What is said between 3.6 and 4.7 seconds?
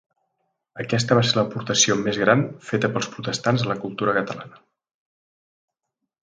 a la cultura catalana.